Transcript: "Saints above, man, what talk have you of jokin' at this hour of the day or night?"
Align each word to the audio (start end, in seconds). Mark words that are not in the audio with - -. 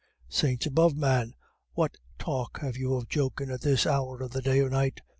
"Saints 0.29 0.65
above, 0.65 0.95
man, 0.95 1.35
what 1.73 1.97
talk 2.17 2.61
have 2.61 2.75
you 2.75 2.95
of 2.95 3.07
jokin' 3.07 3.51
at 3.51 3.61
this 3.61 3.85
hour 3.85 4.23
of 4.23 4.31
the 4.31 4.41
day 4.41 4.59
or 4.59 4.67
night?" 4.71 5.01